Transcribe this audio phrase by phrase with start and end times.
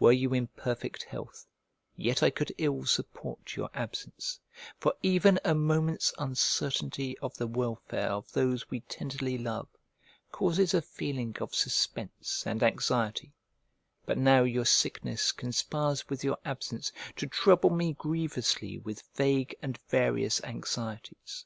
[0.00, 1.46] Were you in perfect health,
[1.94, 4.40] yet I could ill support your absence;
[4.78, 9.68] for even a moment's uncertainty of the welfare of those we tenderly love
[10.32, 13.34] causes a feeling of suspense and anxiety:
[14.06, 19.76] but now your sickness conspires with your absence to trouble me grievously with vague and
[19.90, 21.44] various anxieties.